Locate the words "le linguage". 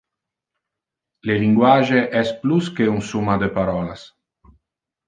1.29-1.91